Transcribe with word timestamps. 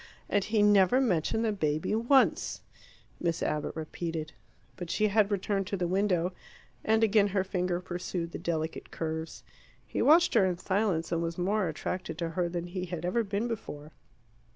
"And 0.29 0.43
he 0.43 0.63
never 0.63 0.99
mentioned 0.99 1.45
the 1.45 1.51
baby 1.51 1.93
once," 1.93 2.63
Miss 3.19 3.43
Abbott 3.43 3.75
repeated. 3.75 4.33
But 4.75 4.89
she 4.89 5.09
had 5.09 5.29
returned 5.29 5.67
to 5.67 5.77
the 5.77 5.87
window, 5.87 6.33
and 6.83 7.03
again 7.03 7.27
her 7.27 7.43
finger 7.43 7.79
pursued 7.79 8.31
the 8.31 8.39
delicate 8.39 8.89
curves. 8.89 9.43
He 9.85 10.01
watched 10.01 10.33
her 10.33 10.43
in 10.43 10.57
silence, 10.57 11.11
and 11.11 11.21
was 11.21 11.37
more 11.37 11.67
attracted 11.67 12.17
to 12.17 12.29
her 12.29 12.49
than 12.49 12.65
he 12.65 12.85
had 12.85 13.05
ever 13.05 13.23
been 13.23 13.47
before. 13.47 13.91